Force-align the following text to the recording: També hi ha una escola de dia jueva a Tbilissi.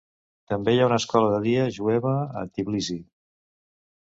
També 0.53 0.73
hi 0.75 0.79
ha 0.81 0.87
una 0.89 0.97
escola 1.01 1.27
de 1.33 1.41
dia 1.43 1.67
jueva 1.75 2.15
a 2.41 2.45
Tbilissi. 2.57 2.99